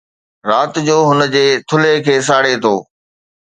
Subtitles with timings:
[0.51, 2.75] رات جو هن جي ٿلهي کي ساڙي ٿو